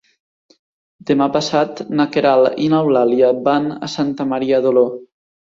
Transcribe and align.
Demà 1.09 1.27
passat 1.35 1.81
na 1.99 2.07
Queralt 2.15 2.57
i 2.65 2.71
n'Eulàlia 2.73 3.31
van 3.51 3.69
a 3.75 3.93
Santa 3.99 4.29
Maria 4.33 4.65
d'Oló. 4.67 4.87